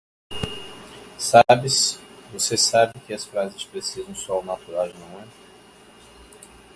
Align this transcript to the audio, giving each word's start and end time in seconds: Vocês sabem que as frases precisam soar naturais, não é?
Vocês 2.33 2.59
sabem 2.59 2.99
que 3.05 3.13
as 3.13 3.23
frases 3.23 3.63
precisam 3.65 4.15
soar 4.15 4.43
naturais, 4.43 4.91
não 4.97 5.21
é? 5.21 5.27